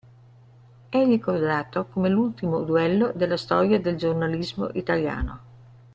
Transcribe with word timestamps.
È 0.89 1.05
ricordato 1.05 1.85
come 1.85 2.09
l'ultimo 2.09 2.61
duello 2.63 3.11
della 3.13 3.37
storia 3.37 3.79
del 3.79 3.97
giornalismo 3.97 4.69
italiano. 4.73 5.39